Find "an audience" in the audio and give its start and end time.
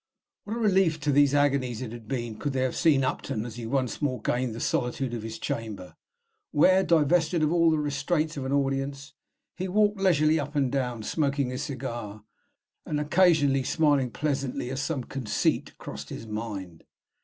8.45-9.13